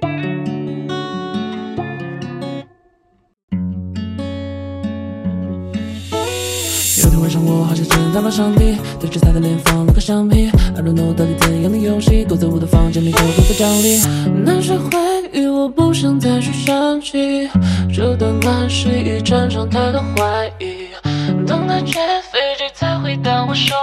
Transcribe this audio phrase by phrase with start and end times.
[0.00, 0.08] 有
[7.10, 10.48] 天晚上，我好像见到了上帝，对着他的脸放了个橡皮。
[10.74, 14.00] I don't know 到底怎样的游戏，躲在我的房间里偷偷的奖励。
[14.44, 14.90] 那些回
[15.32, 17.48] 忆，我不想再去想起，
[17.94, 20.88] 这段关系一战场太多怀疑。
[21.46, 22.00] 等待接
[22.30, 23.74] 飞机才回到我手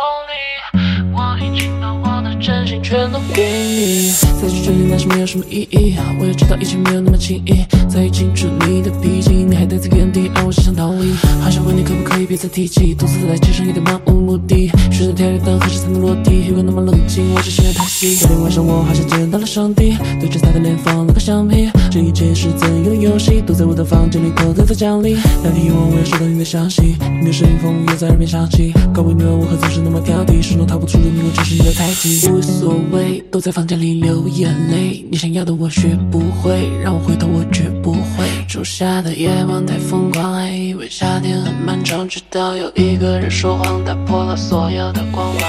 [2.89, 4.11] 全都给你。
[4.41, 7.63] 再去追你那是没有什么意义，我也知道一切没有那么轻易。
[7.87, 11.13] 在意清楚你的脾气，待在原地，而我只想逃离。
[11.41, 14.67] 好想问你可不可以别再提起，独自走在街上有点漫无目的。
[14.91, 16.47] 选择跳跃灯，何时才能落地？
[16.47, 18.15] 月光那么冷静，我只想要叹息。
[18.15, 21.69] 昨天晚上我好像见到了上帝，对着他的脸放了个橡皮。
[21.91, 23.41] 这一切是怎样的游戏？
[23.45, 25.15] 躲在我的房间里偷偷的奖励。
[25.43, 28.73] 那天夜晚我又收到你的消息，你的声音风又在耳边响起。
[28.93, 32.27] 搞不明白我何总是那么挑剔，始终逃不出的迷我就是你的太极。
[32.29, 35.05] 无所谓，都在房间里流眼泪。
[35.11, 38.25] 你想要的我学不会，让我回头我绝不会。
[38.47, 45.43] 仲夏的夜晚太疯狂，还以为夏天很漫长，直到有一个人说谎，打破了所有的光芒。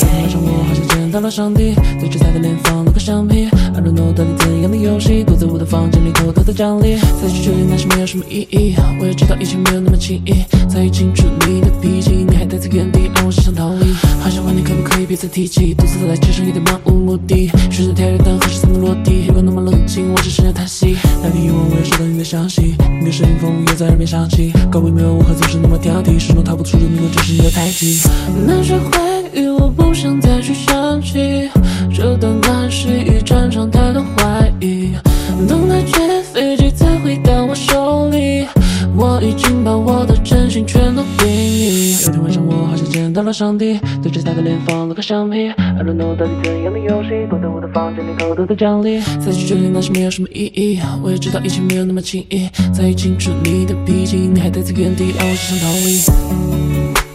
[0.00, 3.48] 那天晚上我好像见到了上帝，对着他的脸放了个橡皮。
[3.74, 6.96] I don't know 到底怎样的游戏，躲在我的房间里偷偷的奖励。
[6.96, 10.44] 再去追恋那是没有什么意义，我也知道一切没有那么轻易。
[10.68, 13.92] 在意清楚你的脾气，你还待在原地，而我只想逃离。
[14.20, 17.48] 好想问你可不可以别再提起，独自走在街上有点漫无目的。
[17.70, 19.26] 选择跳跃灯，何时才能落地？
[19.26, 20.96] 月光那么冷静，我只剩下叹息。
[21.24, 24.52] 那天夜晚我又收到你的消息，你的声音仿佛又在耳边响起。
[24.70, 27.98] 搞不明白我何总是那么挑剔，始终逃不出这迷我就是你的太极。
[28.46, 31.48] 那些回忆我不想再去想起，
[31.94, 34.92] 这段关系已战场太多怀疑。
[35.48, 38.46] 等待接飞机再回到我手里，
[38.94, 41.92] 我已经把我的真心全都给你。
[42.02, 42.43] 有天晚上
[42.94, 45.48] 见到了上帝，对着他的脸放了个橡皮。
[45.48, 49.00] I don't know 到底怎样的游戏，躲在我的房间里偷偷的奖励。
[49.18, 52.48] 再去决定那些没有什么意义，我也知道一切没有那么轻易。
[52.72, 57.13] 在意清楚你的脾气，你还待在原地，而我只想逃离。